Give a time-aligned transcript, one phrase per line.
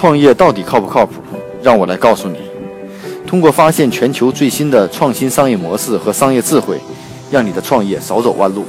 [0.00, 1.20] 创业到底靠不靠谱？
[1.62, 2.38] 让我来告诉你。
[3.26, 6.80] 通过发现全球最新的创新商业模式和商业智慧，
[7.30, 8.64] 让你的创业少走弯路。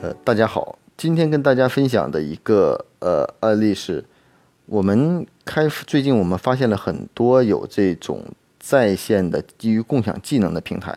[0.00, 4.02] 呃，大家好，今天跟大家分享的一个呃案例是，
[4.64, 8.22] 我们开最近我们发现了很多有这种
[8.58, 10.90] 在线的基于共享技能的平台。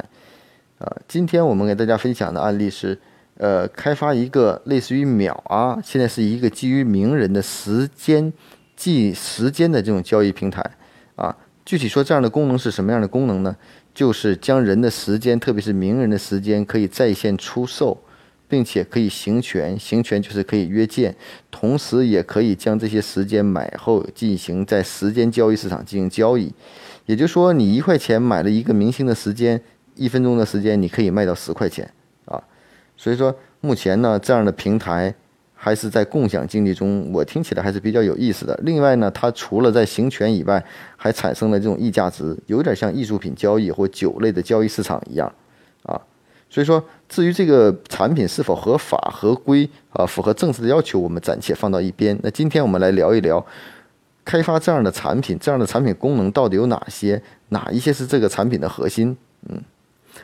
[0.77, 2.97] 啊，今天我们给大家分享的案例是。
[3.41, 8.33] 呃，开发一个类似于秒啊，现在是一个基于名人的时间
[8.79, 10.63] 计时间的这种交易平台
[11.15, 11.35] 啊。
[11.65, 13.55] 具体说，这样的功能是什么样的功能呢？
[13.93, 18.01] 就是将人的时间，特别是名人的时间，可以在线出售，
[18.47, 21.15] 并且可以行权，行权就是可以约见，
[21.51, 26.51] 同时也可以将这些时间买后进行在时间交易市场进行交易。
[27.05, 29.61] 也就是说，你一块钱买了一个明星的时间，
[29.95, 31.91] 一分钟的时间，你可以卖到十块钱
[32.25, 32.41] 啊。
[32.97, 35.13] 所以说，目前呢，这样的平台
[35.61, 38.57] 还是在共享经济中，我听起来还是比较有意思的。
[38.63, 40.63] 另外呢，它除了在行权以外，
[40.95, 45.29] 还产生了这种溢价值，有点像艺术品交易或酒类的交易市场一样，
[45.83, 45.99] 啊。
[46.49, 52.17] 所以说，至于这个产品是否合法合规啊，符合政策的要求，我们暂且放到一边。
[52.23, 53.45] 那今天我们来聊一聊，
[54.23, 57.21] 开发这样的产品，这样的产品功能到底有哪些？
[57.49, 59.17] 哪一些是这个产品的核心？
[59.49, 59.61] 嗯。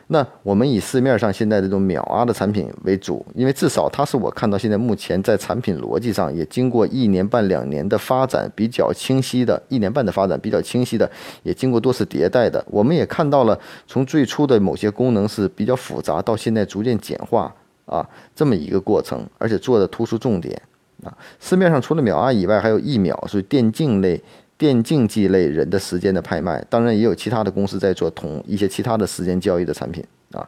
[0.08, 11.10] 那我们以市面上现在这种秒啊的产品为主，因为至少它是我看到现在目前在产品逻辑上也经过一年半两年的发展比较清晰的，一年半的发展比较清晰的，
[11.44, 12.64] 也经过多次迭代的。
[12.70, 17.54] 我们也看到了从最初的某些功能是比较复杂，到现在逐渐简化
[17.86, 20.62] 啊这么一个过程，而且做的突出重点
[21.04, 21.12] 啊。
[21.40, 24.22] 市面上除了秒啊以外，还有一秒是电竞类。
[24.58, 30.48] 电竞技类人的时间的拍卖，当然也有其他的公司在做同一些其他的时间交易的产品啊。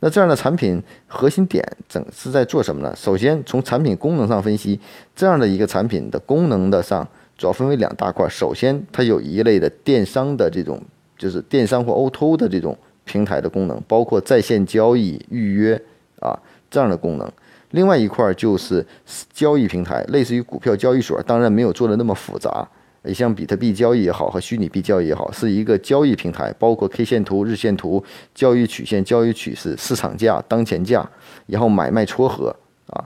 [0.00, 2.92] 那这样的产品核心点整是在做什么呢？
[2.96, 4.80] 首先从产品功能上分析，
[5.14, 7.06] 这样的一个产品的功能的上
[7.38, 8.28] 主要分为两大块。
[8.28, 10.82] 首先，它有一类的电商的这种，
[11.16, 15.80] 就是电商或 O2O 的这种平台的功能，包括在线交易、预约
[16.18, 16.36] 啊
[16.68, 17.30] 这样的功能。
[17.70, 18.84] 另外一块就是
[19.32, 22.68] 交易平台，类似于股票交易所，当然没有做的那么复杂。
[23.04, 28.02] 也像比特币交易也好，和虚拟币交易也好，是一个交易平台，包括 K 线图、日线图、
[28.32, 31.08] 交易曲线、交易趋势、市场价、当前价，
[31.46, 32.54] 然后买卖撮合
[32.86, 33.02] 啊。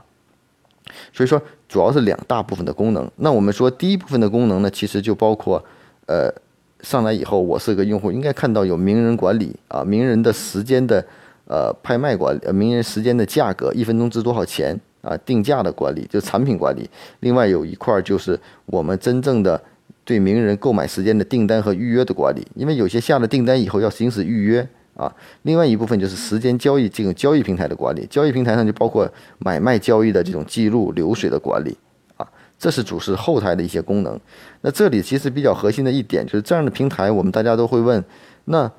[1.11, 3.09] 所以说，主要是两大部分的功能。
[3.15, 5.63] 那我们说第一部分的功能呢，其实就包括，
[6.05, 6.31] 呃，
[6.81, 11.03] 上来以后，我是个用户，应该看到有名人管理啊，名人的时间的
[11.47, 15.17] 呃拍卖管理，名人时间的价格，一分钟值多少钱啊？
[15.25, 16.87] 定价的管理，就产品管理。
[17.21, 19.59] 另外有一块就是我们真正的。
[20.07, 25.13] 对名人购买时间的订单和预约的管理，因为有些下了订单以后要行使预约啊。
[25.41, 29.05] 另外一部分就是时间交易这种交易平台的管理，交易平台上就包括
[29.39, 31.77] 买卖交易的这种记录流水的管理
[32.15, 32.25] 啊。
[32.57, 34.17] 这是主是后台的一些功能。
[34.61, 38.01] 那这里其实比较核心的一点就是这样的平台，我们大家都会问，
[38.45, 38.71] 那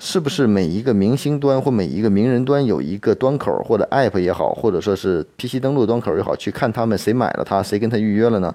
[0.00, 8.52] 是不是每一个明星端或每一个名人端有一个端口或者 App 也好，或者说是 PC 登录端口也好，去看他们谁买了它，谁跟他预约了呢？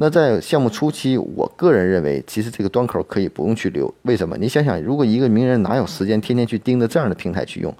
[0.00, 3.92] 那在项目初期，我个人认为，其实这个端口可以不用去留。
[4.02, 4.36] 为什么？
[4.38, 7.74] 你想想，如果一个名人哪有时间天天去盯着这样的平台去用？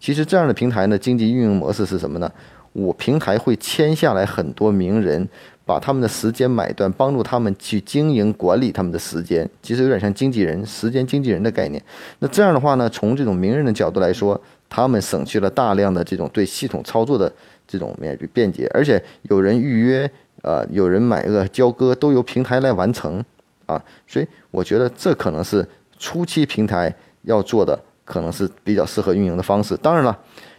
[0.00, 2.32] 其实这样的平台呢，经济运营模式是什么呢？
[2.72, 5.28] 我平台会签下来很多名人，
[5.66, 9.46] 把他们的时间买断，帮助他们去经营管理他们的时间。
[9.60, 11.82] 其实有点像经纪人、时间经纪人的概念。
[12.20, 14.40] 那这样的话呢，从这种名人的角度来说，
[14.70, 17.30] 他们省去了大量的这种对系统操作的
[17.66, 20.10] 这种便便捷，而且有人预约。
[20.42, 23.22] 呃，有人买个交割都由平台来完成，
[23.66, 25.66] 啊，所以我觉得这可能是
[25.98, 29.76] 初期平台要做的，可能是比较适合运营的方式。
[29.78, 30.16] 当然了，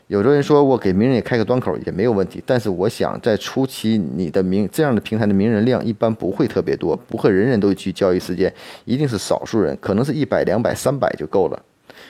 [0.08, 8.54] 有的人说我给名人也开个端口也没有问题，但是我想在初期你的名这样的平台的名人量一般不会特别多，不会人人都去交易时间，
[8.86, 11.64] 一定是少数人，可能是一百、两百、三百就够了。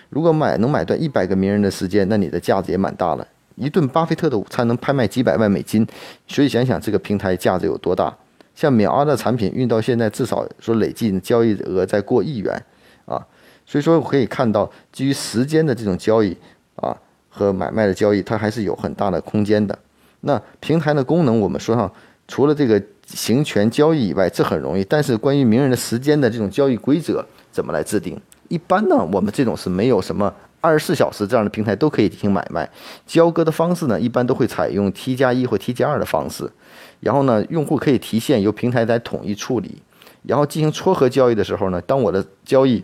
[0.10, 3.28] 如果买能买断一百个名人的时间，那你的价值也蛮大了。
[3.60, 5.86] 一顿巴菲特的午餐能拍卖几百万美金，
[6.28, 8.16] 所以想想这个平台价值有多大。
[8.56, 12.66] 像秒啊的产品运到现在，至少说累计交易额在过亿元
[13.06, 13.22] 啊，
[13.66, 16.36] 所以说我可以看到，基于时间的这种交易
[16.76, 16.96] 啊
[17.30, 19.78] 和买卖的交易，它还是有很大的空间的。
[20.22, 21.90] 那平台的功能，我们说上
[22.28, 24.84] 除了这个行权交易以外，这很容易。
[24.84, 28.20] 但是关于名人的时间的这种交易规则怎么来制定？
[28.50, 30.34] 一般呢，我们这种是没有什么。
[30.62, 32.70] 二十四小时这样的平台都可以进行买卖，
[33.06, 36.52] 交割的方式呢，一般都会采用 T 加一或 T 加二的方式。
[37.00, 39.82] 然后呢，用户可以提现，由平台来统一处理。
[40.24, 42.84] 然后进行撮合交易的时候呢，当我的交易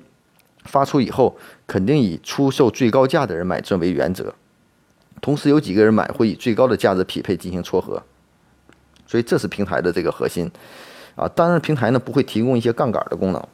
[0.63, 1.36] 发出以后，
[1.68, 4.33] 肯定以出售最高价的人买这为原则。
[5.21, 8.01] 同时有几个人买会以最高的价值匹配进行撮合。
[9.06, 10.50] 所以这是平台的这个核心。
[11.16, 11.28] 啊。
[11.28, 13.48] 当然，平台呢不会提供一些杠杆的功能。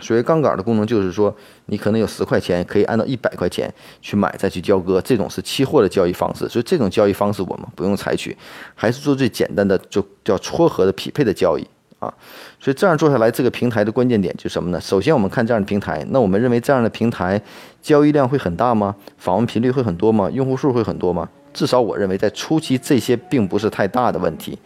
[0.00, 1.34] 所谓杠杆的功能，就是说
[1.66, 6.48] 你可能有十块钱，可以按照一百块钱去买，再去交割，这种是期货的交易方式。
[6.48, 8.36] 所以这种交易方式我们不用采取，
[8.74, 11.64] 还是做最简单的，就叫撮合的匹配的交易
[12.00, 12.12] 啊。
[12.58, 14.80] 所以这样做下来，这个平台的关键点就是什么呢？
[14.80, 17.40] 首先我们看这样的平台，那我们认为这样的平台
[17.80, 18.94] 交易量会很大吗？
[19.16, 20.28] 访问频率会很多吗？
[20.32, 21.28] 用户数会很多吗？
[21.52, 24.58] 至少我认为在初期这些并不是太大的问题。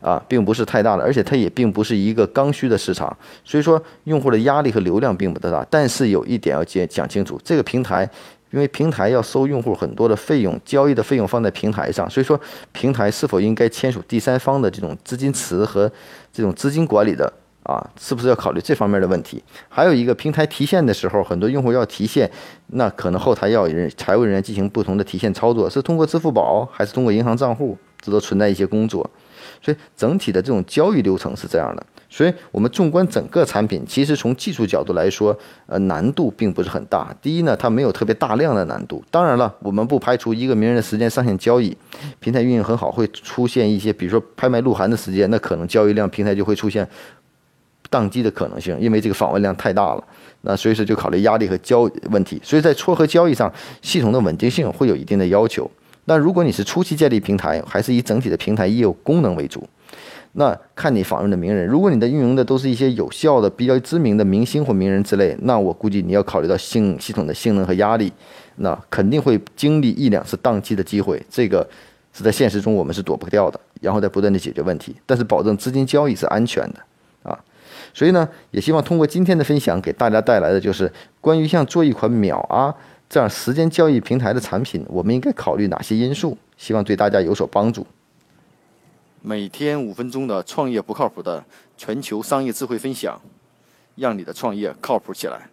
[0.00, 5.66] 啊，并不是太大的，而且它也并不是一个刚需的市场，所以说用户的压力和流量并不大。
[5.70, 8.08] 但是有一点要讲讲清楚，这个平台，
[8.50, 12.40] 因为平台要收用户很多的费用，交易的费用放在平台上，所以说
[12.72, 15.90] 平台是否应该签署第三方的这种资金池和
[16.32, 17.32] 这种资金管理的
[17.64, 19.42] 啊，是不是要考虑这方面的问题？
[19.68, 22.30] 还有一个平台提现的时候，很多用户要提现，
[22.68, 29.08] 那可能后台要人财务人员进行不同的提现操作，是通过支付宝还是通过银行账户，这都存在一些工作。
[29.62, 35.36] 所以整体的这种交易流程是这样的，所以我们纵观整个产品，其实从技术角度来说，
[35.66, 37.14] 呃，难度并不是很大。
[37.20, 39.02] 第一呢，它没有特别大量的难度。
[39.10, 41.76] 当然了，我们不排除一个名人的时间上线交易，
[42.20, 46.86] 平台运营很好，会出现一些，比如说拍卖鹿晗的时间，那可能交易量平台就会出现
[47.90, 50.04] 宕机的可能性，因为这个访问量太大了。
[50.42, 55.68] 那所以说就考虑压力和交问题，所以在撮合交易上，系统的稳定性会有一定的要求。
[56.06, 59.68] 那如果你是初期建立平台，还是以整体的平台业务功能为主，
[60.32, 61.66] 那看你访问的名人。
[61.66, 68.12] 如果你的运营的都是一些有效的、比较知名的明星或名人之类，那我估计你要考虑到性系统的性能和压力，
[68.56, 71.68] 那肯定会经历一两次宕机的机会，这个
[72.12, 77.36] 是在现实中我们是躲不掉的，然后再不断的解决问题，但是保证资金交易是安全的啊。
[77.92, 82.72] 所以呢，也希望通过今天的分享，给大家带来的就是关于像做一款秒啊。
[83.08, 86.36] 这样时间交易平台的产品，我们应该考虑哪些因素？
[86.56, 87.86] 希望对大家有所帮助。
[89.22, 91.44] 每天五分钟的创业不靠谱的
[91.76, 93.20] 全球商业智慧分享，
[93.94, 95.48] 让你的创业靠谱起来。